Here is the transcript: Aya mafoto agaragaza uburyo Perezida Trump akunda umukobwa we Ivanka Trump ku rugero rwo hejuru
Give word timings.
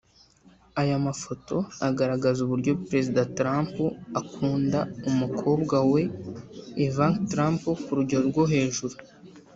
Aya 0.81 1.05
mafoto 1.07 1.55
agaragaza 1.87 2.39
uburyo 2.41 2.71
Perezida 2.87 3.29
Trump 3.37 3.73
akunda 4.21 4.79
umukobwa 5.09 5.75
we 5.91 6.01
Ivanka 6.85 7.21
Trump 7.31 7.61
ku 7.83 7.91
rugero 7.97 8.23
rwo 8.31 8.43
hejuru 8.53 8.95